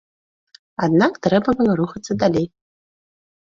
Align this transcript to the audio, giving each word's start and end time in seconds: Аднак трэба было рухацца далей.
Аднак 0.87 1.13
трэба 1.27 1.49
было 1.61 1.77
рухацца 1.83 2.19
далей. 2.25 2.47